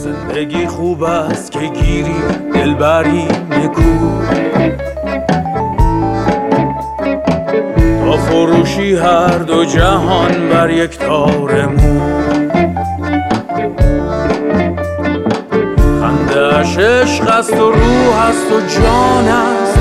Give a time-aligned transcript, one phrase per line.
[0.00, 2.22] زندگی خوب است که گیری
[2.54, 3.82] دلبری نکو.
[8.04, 12.00] تا فروشی هر دو جهان بر یک تار مو.
[16.00, 19.78] خنده عشق است و روح است و جان است.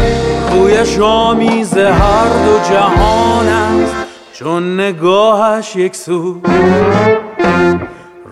[0.51, 3.95] رویش آمیز هر دو جهان است.
[4.33, 6.41] چون نگاهش یک سو.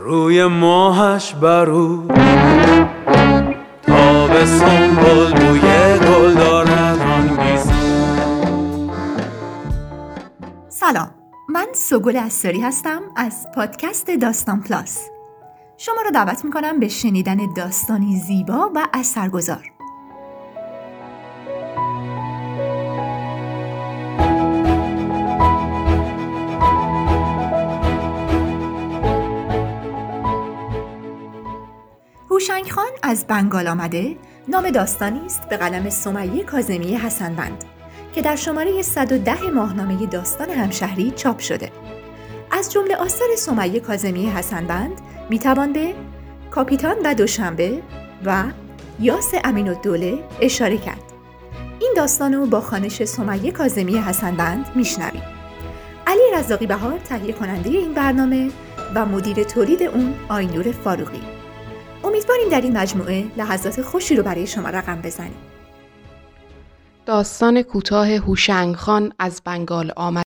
[0.07, 2.07] روی ماهش برو.
[3.81, 5.61] تا به سنبول بوی
[5.99, 6.97] گل دارد
[10.69, 11.09] سلام
[11.49, 15.09] من سگل استاری هستم از پادکست داستان پلاس.
[15.77, 19.76] شما رو دعوت می‌کنم به شنیدن داستانی زیبا و اثرگذار.
[32.37, 34.15] هوشنگ خان از بنگال آمده
[34.47, 37.63] نام داستانی است به قلم سمیه کازمی حسنبند
[38.13, 41.71] که در شماره 110 ماهنامه داستان همشهری چاپ شده.
[42.51, 44.91] از جمله آثار سمیه کازمی حسنبند
[45.29, 45.93] می‌توان به
[46.51, 47.81] کاپیتان و دوشنبه
[48.25, 48.43] و
[48.99, 51.03] یاس امین الدوله اشاره کرد.
[51.79, 55.23] این داستان رو با خانش سمیه کازمی حسنبند میشنویم.
[56.07, 58.49] علی رزاقی بهار تهیه کننده این برنامه
[58.95, 61.36] و مدیر تولید اون آینور فاروقی
[62.03, 65.37] امیدواریم در این مجموعه لحظات خوشی رو برای شما رقم بزنیم.
[67.05, 70.26] داستان کوتاه هوشنگ خان از بنگال آمد.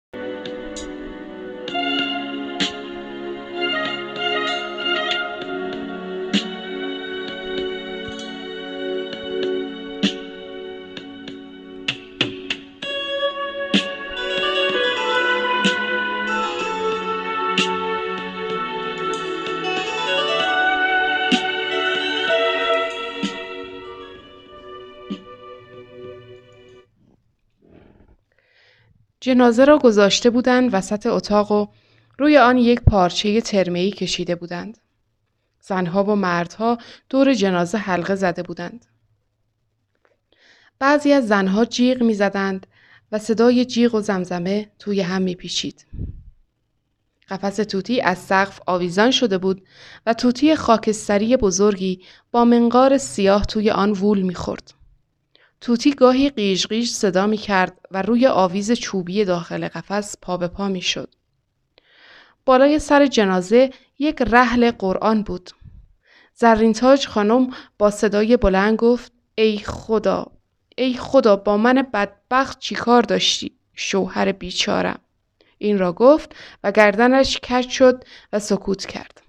[29.21, 31.67] جنازه را گذاشته بودند وسط اتاق و
[32.17, 34.77] روی آن یک پارچه ترمهی کشیده بودند.
[35.61, 36.77] زنها و مردها
[37.09, 38.85] دور جنازه حلقه زده بودند.
[40.79, 42.67] بعضی از زنها جیغ می زدند
[43.11, 45.85] و صدای جیغ و زمزمه توی هم می پیچید.
[47.29, 49.67] قفس توتی از سقف آویزان شده بود
[50.05, 54.73] و توتی خاکستری بزرگی با منقار سیاه توی آن وول می خورد.
[55.61, 60.47] توتی گاهی قیش قیش صدا می کرد و روی آویز چوبی داخل قفس پا به
[60.47, 61.15] پا می شد.
[62.45, 65.49] بالای سر جنازه یک رحل قرآن بود.
[66.33, 70.31] زرینتاج خانم با صدای بلند گفت ای خدا
[70.77, 74.99] ای خدا با من بدبخت چی کار داشتی شوهر بیچارم
[75.57, 78.03] این را گفت و گردنش کج شد
[78.33, 79.21] و سکوت کرد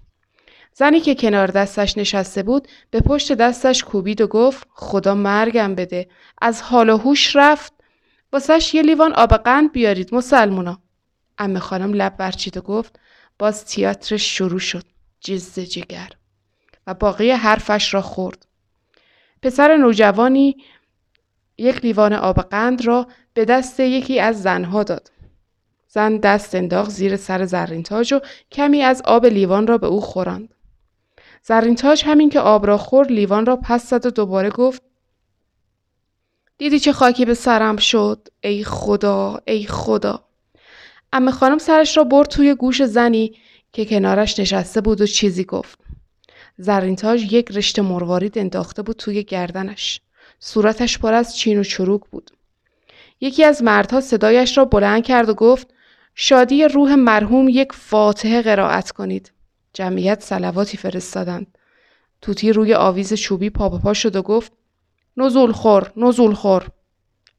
[0.73, 6.09] زنی که کنار دستش نشسته بود به پشت دستش کوبید و گفت خدا مرگم بده.
[6.41, 7.73] از حال و هوش رفت.
[8.33, 10.81] واسش یه لیوان آب قند بیارید مسلمونا.
[11.37, 12.99] امه خانم لب برچید و گفت
[13.39, 14.83] باز تیاترش شروع شد
[15.21, 16.09] جز جگر.
[16.87, 18.45] و باقی حرفش را خورد.
[19.41, 20.57] پسر نوجوانی
[21.57, 25.11] یک لیوان آب قند را به دست یکی از زنها داد.
[25.87, 28.19] زن دست انداخت زیر سر زرین تاج و
[28.51, 30.53] کمی از آب لیوان را به او خوراند.
[31.43, 34.81] زرین تاج همین که آب را خورد لیوان را پس زد و دوباره گفت
[36.57, 40.23] دیدی چه خاکی به سرم شد؟ ای خدا ای خدا.
[41.13, 43.35] امه خانم سرش را برد توی گوش زنی
[43.73, 45.79] که کنارش نشسته بود و چیزی گفت.
[46.57, 50.01] زرینتاج یک رشته مروارید انداخته بود توی گردنش.
[50.39, 52.31] صورتش پر از چین و چروک بود.
[53.21, 55.67] یکی از مردها صدایش را بلند کرد و گفت
[56.15, 59.31] شادی روح مرحوم یک فاتحه قرائت کنید.
[59.73, 61.57] جمعیت سلواتی فرستادند.
[62.21, 64.51] توتی روی آویز چوبی پا پا شد و گفت
[65.17, 66.67] نزول خور نزول خور.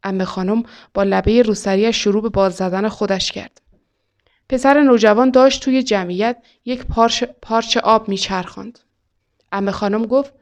[0.02, 0.62] امه خانم
[0.94, 3.60] با لبه روسریش شروع به باز زدن خودش کرد.
[4.48, 8.78] پسر نوجوان داشت توی جمعیت یک پارچ, پارچ آب میچرخاند.
[9.52, 10.32] امه خانم گفت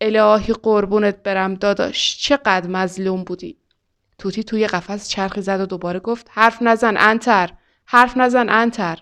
[0.00, 3.56] الهی قربونت برم داداش چقدر مظلوم بودی.
[4.18, 7.50] توتی توی قفس چرخی زد و دوباره گفت حرف نزن انتر
[7.86, 8.98] حرف نزن انتر.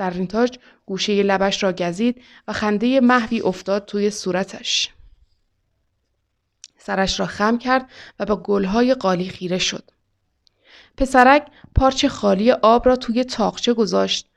[0.00, 4.90] زرینتاج گوشه لبش را گزید و خنده محوی افتاد توی صورتش.
[6.78, 9.90] سرش را خم کرد و با گلهای قالی خیره شد.
[10.96, 14.30] پسرک پارچه خالی آب را توی تاقچه گذاشت.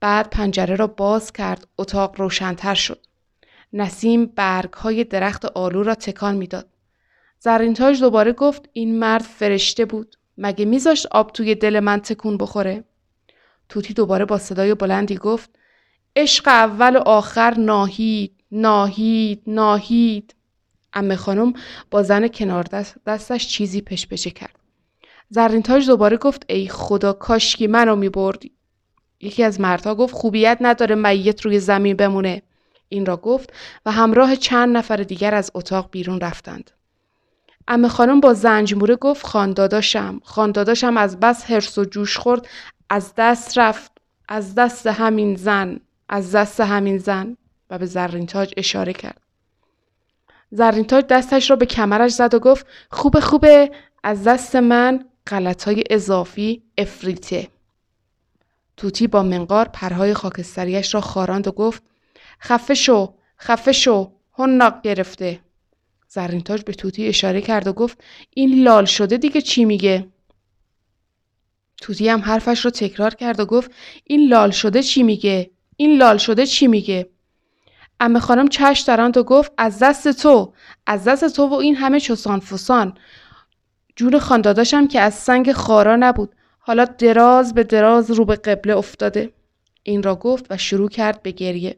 [0.00, 1.66] بعد پنجره را باز کرد.
[1.78, 3.06] اتاق روشنتر شد.
[3.72, 6.68] نسیم برگ های درخت آلو را تکان می‌داد.
[7.38, 10.16] زرینتاج دوباره گفت این مرد فرشته بود.
[10.38, 12.84] مگه میذاشت آب توی دل من تکون بخوره؟
[13.68, 15.50] توتی دوباره با صدای بلندی گفت
[16.16, 20.34] عشق اول و آخر ناهید ناهید ناهید.
[20.92, 21.52] امه خانم
[21.90, 24.58] با زن کنار دست دستش چیزی پشپشه کرد.
[25.30, 28.52] زرین تاج دوباره گفت ای خدا کاشکی منو میبردی
[29.20, 32.42] یکی از مردها گفت خوبیت نداره میت روی زمین بمونه.
[32.88, 33.52] این را گفت
[33.86, 36.70] و همراه چند نفر دیگر از اتاق بیرون رفتند.
[37.68, 42.46] امه خانم با زنجموره گفت خانداداشم خانداداشم از بس هرس و جوش خورد.
[42.90, 43.92] از دست رفت
[44.28, 47.36] از دست همین زن از دست همین زن
[47.70, 49.20] و به زرین تاج اشاره کرد.
[50.50, 53.70] زرین تاج دستش را به کمرش زد و گفت خوبه خوبه
[54.02, 55.04] از دست من
[55.66, 57.48] های اضافی افریته.
[58.76, 61.82] توتی با منقار پرهای خاکستریش را خاراند و گفت
[62.40, 65.40] خفه شو خفه شو هنناق گرفته.
[66.08, 68.04] زرینتاج به توتی اشاره کرد و گفت
[68.34, 70.06] این لال شده دیگه چی میگه؟
[71.80, 73.70] توتی هم حرفش رو تکرار کرد و گفت
[74.04, 77.08] این لال شده چی میگه؟ این لال شده چی میگه؟
[78.00, 80.52] امه خانم چش دارند و گفت از دست تو
[80.86, 82.94] از دست تو و این همه چوسان فسان
[83.96, 86.34] جون خانداداشم که از سنگ خارا نبود.
[86.58, 89.32] حالا دراز به دراز رو به قبله افتاده.
[89.82, 91.76] این را گفت و شروع کرد به گریه.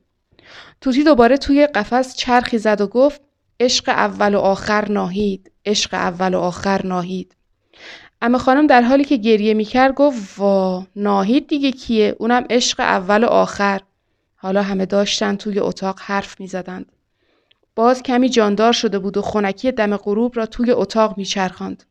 [0.80, 3.20] توتی دوباره توی قفس چرخی زد و گفت
[3.60, 7.36] عشق اول و آخر ناهید عشق اول و آخر ناهید.
[8.22, 13.24] اما خانم در حالی که گریه می‌کرد گفت وا ناهید دیگه کیه اونم عشق اول
[13.24, 13.80] و آخر
[14.36, 16.92] حالا همه داشتن توی اتاق حرف می‌زدند
[17.76, 21.84] باز کمی جاندار شده بود و خونکی دم غروب را توی اتاق میچرخاند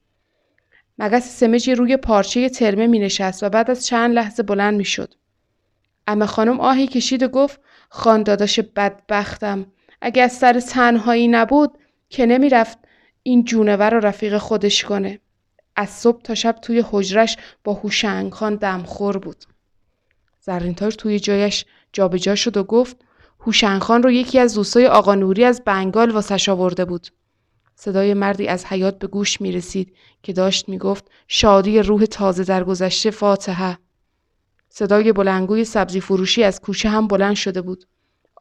[0.99, 5.13] مگس سمجی روی پارچه ترمه می نشست و بعد از چند لحظه بلند می شد.
[6.07, 7.59] اما خانم آهی کشید و گفت
[7.89, 9.65] خانداداش بدبختم
[10.01, 11.77] اگه از سر تنهایی نبود
[12.09, 12.77] که نمی‌رفت
[13.23, 15.19] این جونور رو رفیق خودش کنه.
[15.79, 19.45] از صبح تا شب توی حجرش با هوشنگ خان دمخور بود.
[20.39, 22.97] زرینتاج توی جایش جابجا شد و گفت
[23.39, 27.07] هوشنگ خان رو یکی از دوستای آقا نوری از بنگال واسش آورده بود.
[27.75, 32.43] صدای مردی از حیات به گوش می رسید که داشت می گفت شادی روح تازه
[32.43, 33.77] در گذشته فاتحه.
[34.69, 37.85] صدای بلنگوی سبزی فروشی از کوچه هم بلند شده بود.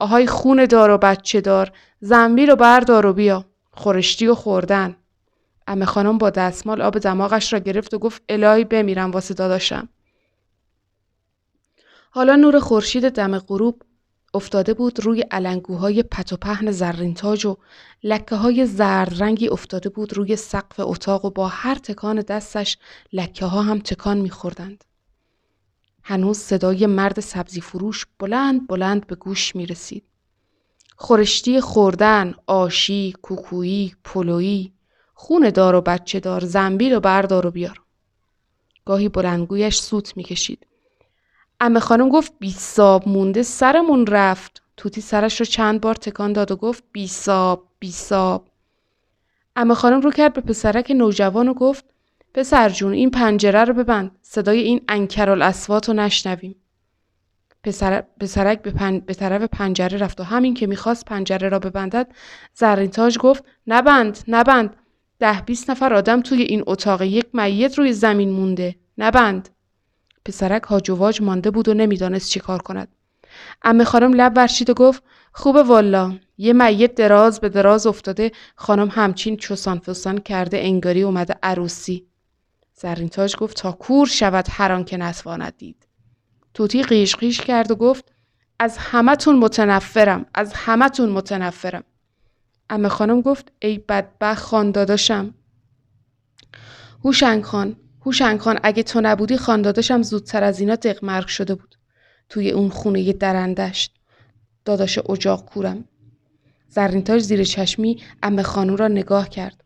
[0.00, 4.96] آهای خون دار و بچه دار زنبیل و بردار و بیا خورشتی و خوردن
[5.68, 9.88] امه خانم با دستمال آب دماغش را گرفت و گفت الهی بمیرم واسه داداشم
[12.10, 13.82] حالا نور خورشید دم غروب
[14.34, 17.56] افتاده بود روی علنگوهای پت و پهن زرینتاج و
[18.02, 22.78] لکه های زرد رنگی افتاده بود روی سقف اتاق و با هر تکان دستش
[23.12, 24.84] لکه ها هم تکان میخوردند.
[26.02, 30.04] هنوز صدای مرد سبزی فروش بلند بلند به گوش می رسید.
[30.96, 34.72] خورشتی خوردن، آشی، کوکویی، پلویی،
[35.20, 37.82] خون دار و بچه دار، زنبیل و بردار و بیار.
[38.84, 40.66] گاهی بلندگویش سوت می کشید.
[41.60, 44.62] امه خانم گفت بیساب مونده سرمون رفت.
[44.76, 48.48] توتی سرش رو چند بار تکان داد و گفت بیساب بیساب.
[49.56, 51.84] امه خانم رو کرد به پسرک نوجوان و گفت
[52.34, 56.56] پسر جون این پنجره رو ببند صدای این انکرال اسوات رو نشنویم
[57.62, 58.04] پسر...
[58.20, 58.98] پسرک به, پن...
[58.98, 62.08] به طرف پنجره رفت و همین که می‌خواست پنجره را ببندد
[62.54, 64.76] زرینتاج گفت نبند نبند
[65.18, 68.76] ده بیست نفر آدم توی این اتاق یک میت روی زمین مونده.
[68.98, 69.48] نبند
[70.24, 72.88] پسرک هاج مانده بود و نمی‌دانست چی کار کند.
[73.62, 76.18] امه خانم لب ورشید و گفت خوبه والا.
[76.38, 78.32] یه میت دراز به دراز افتاده.
[78.56, 82.06] خانم همچین چوسان فسان کرده انگاری اومده عروسی.
[82.74, 85.86] زرین تاج گفت تا کور شود هر که نتواند دید.
[86.54, 88.12] توتی قیش قیش کرد و گفت
[88.58, 90.26] از همتون متنفرم.
[90.34, 91.84] از همتون متنفرم.
[92.70, 95.34] امه خانم گفت ای بدبخ خانداداشم
[97.04, 101.74] هوشنگ خان هوشنگ خان اگه تو نبودی خانداداشم زودتر از اینا دقمرگ شده بود.
[102.28, 103.94] توی اون خونه درندشت
[104.64, 105.84] داداش اجاق کورم.
[106.68, 109.64] زرینتاج زیر چشمی امه خانم را نگاه کرد.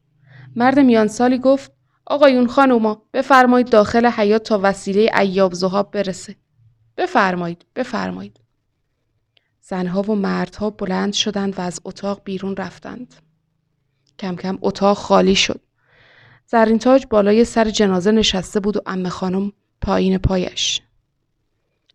[0.56, 1.72] مرد میان سالی گفت
[2.06, 6.36] آقایون خانوما بفرمایید داخل حیات تا وسیله ایاب زهاب برسه.
[6.96, 8.41] بفرمایید بفرمایید.
[9.64, 13.14] زنها و مردها بلند شدند و از اتاق بیرون رفتند.
[14.18, 15.60] کم کم اتاق خالی شد.
[16.46, 20.80] زرینتاج بالای سر جنازه نشسته بود و امه خانم پایین پایش.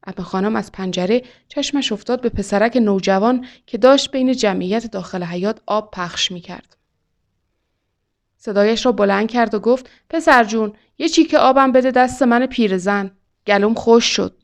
[0.03, 5.61] امه خانم از پنجره چشمش افتاد به پسرک نوجوان که داشت بین جمعیت داخل حیات
[5.65, 6.77] آب پخش می کرد.
[8.37, 13.11] صدایش را بلند کرد و گفت پسر جون یه چیک آبم بده دست من پیرزن
[13.47, 14.43] گلوم خوش شد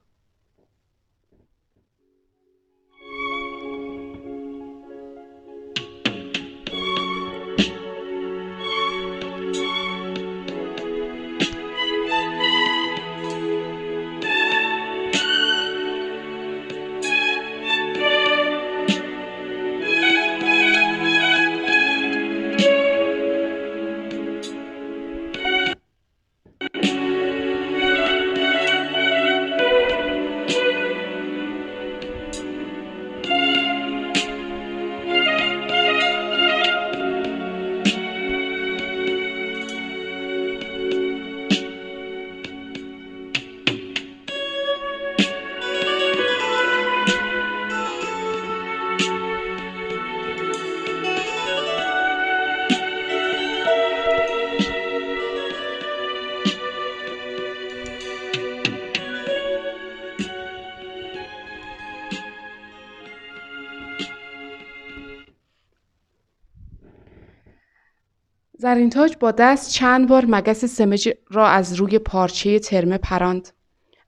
[68.73, 73.49] زرینتاج با دست چند بار مگس سمج را از روی پارچه ترمه پراند.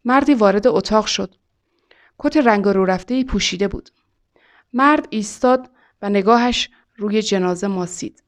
[0.05, 1.35] مردی وارد اتاق شد.
[2.19, 3.89] کت رنگ رو رفته پوشیده بود.
[4.73, 5.69] مرد ایستاد
[6.01, 8.23] و نگاهش روی جنازه ماسید.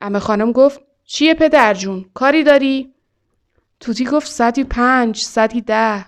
[0.00, 2.94] امه خانم گفت چیه پدر جون؟ کاری داری؟
[3.80, 6.06] توتی گفت صدی پنج، صدی ده.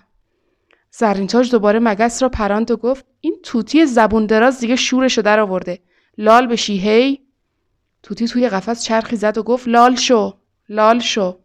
[0.91, 5.79] زرینتاج دوباره مگس را پراند و گفت این توتی زبون دراز دیگه شورشو در آورده.
[6.17, 7.26] لال بشی هی؟
[8.07, 10.37] توتی توی قفس چرخی زد و گفت لال شو
[10.69, 11.39] لال شو.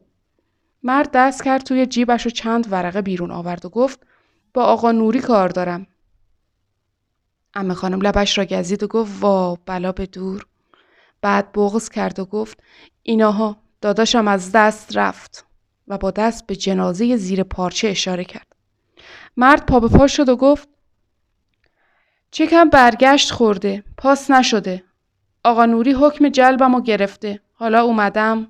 [0.82, 4.00] مرد دست کرد توی جیبش و چند ورقه بیرون آورد و گفت
[4.54, 5.86] با آقا نوری کار دارم.
[7.54, 10.46] امه خانم لبش را گزید و گفت وا بلا به دور.
[11.20, 12.62] بعد بغز کرد و گفت
[13.02, 15.46] ایناها داداشم از دست رفت.
[15.88, 18.56] و با دست به جنازه زیر پارچه اشاره کرد.
[19.36, 20.68] مرد پا به پا شد و گفت
[22.30, 24.84] چکم برگشت خورده پاس نشده.
[25.44, 27.40] آقا نوری حکم جلبم و گرفته.
[27.54, 28.48] حالا اومدم.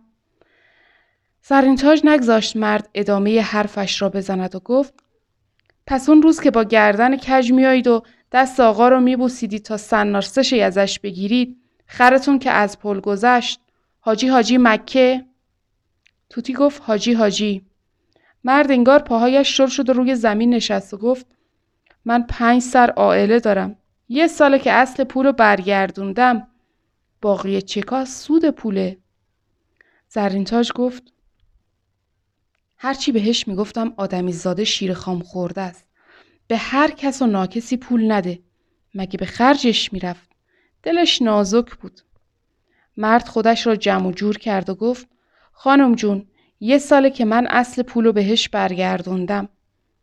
[1.43, 4.95] سرینتاج نگذاشت مرد ادامه حرفش را بزند و گفت
[5.87, 10.61] پس اون روز که با گردن کج میایید و دست آقا رو میبوسیدید تا سنارسشی
[10.61, 11.57] ازش بگیرید
[11.87, 13.61] خرتون که از پل گذشت.
[14.01, 15.25] حاجی حاجی مکه؟
[16.31, 17.63] توتی گفت حاجی حاجی.
[18.45, 21.27] مرد انگار پاهایش شل شد و روی زمین نشست و گفت
[22.05, 23.77] من پنج سر عائله دارم.
[24.09, 26.49] یه ساله که اصل پول رو برگردوندم.
[27.23, 28.99] باقی چکا سود پوله.
[30.09, 31.03] زرینتاج گفت
[32.79, 35.87] هرچی بهش می‌گفتم آدمی زاده شیر خام خورده است.
[36.47, 38.39] به هر کس و ناکسی پول نده.
[38.95, 40.31] مگه به خرجش می‌رفت.
[40.83, 42.01] دلش نازک بود.
[42.97, 45.09] مرد خودش را جمع جور کرد و گفت
[45.53, 46.27] خانم جون
[46.61, 49.49] یه ساله که من اصل پولو بهش برگردوندم.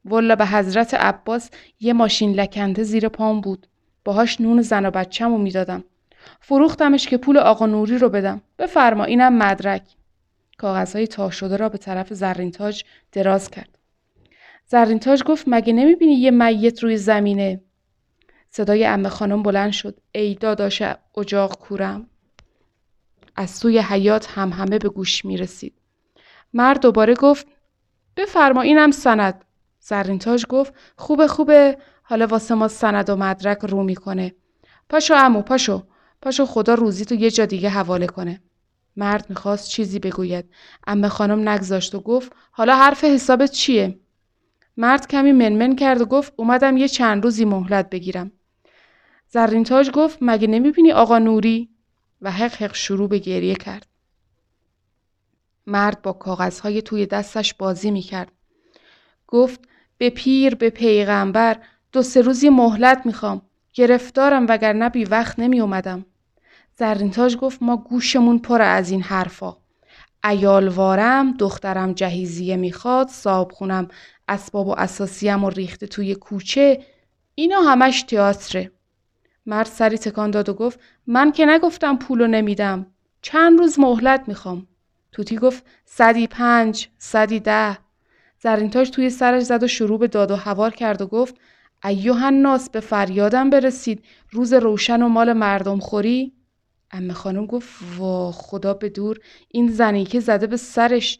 [0.05, 1.49] والا به حضرت عباس
[1.79, 3.67] یه ماشین لکنده زیر پام بود.
[4.03, 5.83] باهاش نون زن و بچم می‌دادم.
[6.41, 8.41] فروختمش که پول آقا نوری رو بدم.
[8.59, 9.83] بفرما اینم مدرک.
[10.57, 13.77] کاغذهای تا شده را به طرف زرینتاج دراز کرد.
[14.65, 17.61] زرینتاج گفت مگه نمی‌بینی یه میت روی زمینه؟
[18.49, 19.99] صدای امه خانم بلند شد.
[20.11, 20.83] ای داداش
[21.17, 22.07] اجاق کورم.
[23.35, 25.73] از سوی حیات هم همه به گوش می رسید.
[26.53, 27.47] مرد دوباره گفت
[28.17, 29.45] بفرما اینم سند.
[29.79, 31.77] زرینتاج گفت خوبه خوبه.
[32.03, 34.35] حالا واسه ما سند و مدرک رو می‌کنه.
[34.89, 35.83] پاشو امو پاشو.
[36.21, 38.41] پاشو خدا روزی تو یه جا دیگه حواله کنه.
[38.95, 40.45] مرد می‌خواست چیزی بگوید.
[40.87, 43.99] امه خانم نگذاشت و گفت حالا حرف حسابت چیه؟
[44.77, 48.31] مرد کمی منمن کرد و گفت اومدم یه چند روزی مهلت بگیرم.
[49.27, 51.69] زرینتاج گفت مگه نمی‌بینی آقا نوری؟
[52.21, 53.85] و حق حق شروع به گریه کرد.
[55.67, 58.31] مرد با کاغذهای توی دستش بازی می‌کرد.
[59.27, 59.59] گفت
[59.97, 61.57] به پیر به پیغمبر
[61.91, 63.41] دو سه روزی مهلت می‌خوام.
[63.79, 66.05] گرفتارم وگرنه بی وقت نمی اومدم.
[66.75, 69.57] زرینتاج گفت ما گوشمون پر از این حرفا.
[70.23, 73.87] ایالوارم دخترم جهیزیه می‌خواد صاحب خونم
[74.27, 76.83] اسباب و اساسیم و ریخته توی کوچه.
[77.35, 78.71] اینا همش تئاتره.
[79.45, 82.87] مرد سری تکان داد و گفت من که نگفتم پولو نمیدم.
[83.21, 84.67] چند روز مهلت می‌خوام.
[85.11, 87.77] توتی گفت صدی پنج صدی ده.
[88.39, 91.35] زرینتاج توی سرش زد و شروع به داد و هوار کرد و گفت
[91.83, 94.05] ایوه ناس به فریادم برسید.
[94.31, 96.33] روز روشن و مال مردم خوری؟
[96.91, 99.19] امه خانم گفت وا خدا به دور.
[99.47, 101.19] این زنی که زده به سرش.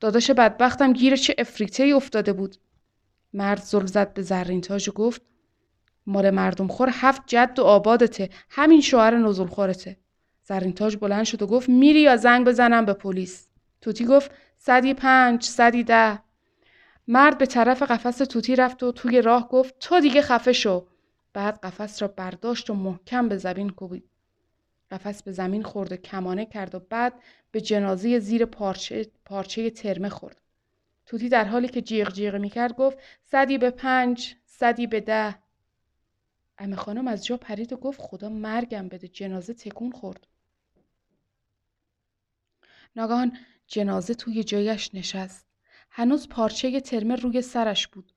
[0.00, 2.56] داداش بدبختم گیر چه افریته افتاده بود.
[3.32, 5.22] مرد زل زد به زرین تاج و گفت
[6.06, 8.30] مال مردم خور هفت جد و آبادته.
[8.50, 9.96] همین شوهر نزول خورته.
[10.42, 13.48] زرین تاج بلند شد و گفت میری یا زنگ بزنم به پلیس؟
[13.80, 16.18] توتی گفت صدی پنج صدی ده.
[17.08, 20.86] مرد به طرف قفس توتی رفت و توی راه گفت تو دیگه خفه شو.
[21.32, 24.10] بعد قفس را برداشت و محکم به زمین کوبید.
[24.90, 30.08] قفس به زمین خورد و کمانه کرد و بعد به جنازه زیر پارچه, پارچه ترمه
[30.08, 30.40] خورد.
[31.06, 35.38] توتی در حالی که جیغ جیغ می‌کرد گفت صدی به پنج صدی به ده.
[36.58, 39.08] امه خانم از جا پرید و گفت خدا مرگم بده.
[39.08, 40.26] جنازه تکون خورد.
[42.96, 45.53] ناگهان جنازه توی جایش نشست.
[45.96, 48.12] هنوز پارچه ترمه روی سرش بود.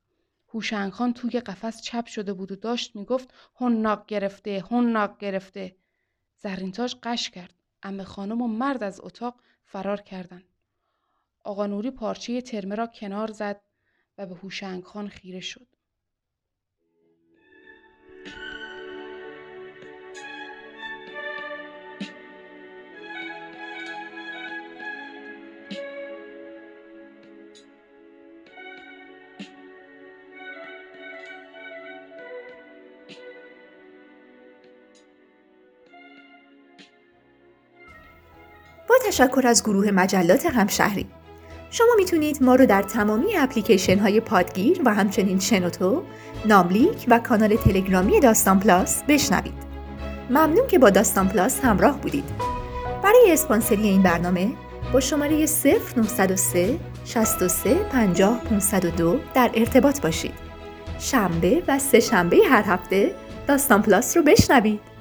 [0.54, 5.76] هوشنگ خان توی قفس چپ شده بود و داشت می‌گفت هنناک گرفته هنناک گرفته.
[6.36, 7.54] زرینتاج قش کرد.
[7.84, 10.44] امه خانم و مرد از اتاق فرار کردند.
[11.44, 13.62] آقا نوری پارچه ترمه را کنار زد
[14.18, 15.68] و به هوشنگ خان خیره شد.
[39.08, 41.08] تشکر از گروه مجلات همشهری
[41.70, 46.04] شما می‌تونید ما رو در تمامی اپلیکیشن های پادگیر و همچنین شنوتو،
[46.46, 49.54] ناملیک و کانال تلگرامی داستان پلاس بشنوید.
[50.30, 52.26] ممنون که با داستان پلاس همراه بودید.
[53.04, 54.52] برای اسپانسری این برنامه
[54.94, 60.34] با شماره 0903 63 50 502 در ارتباط باشید.
[61.00, 63.16] شنبه و سه شنبه هر هفته
[63.48, 64.97] داستان پلاس رو بشنوید.